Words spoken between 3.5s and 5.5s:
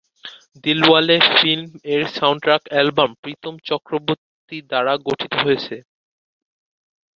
চক্রবর্তী দ্বারা গঠিত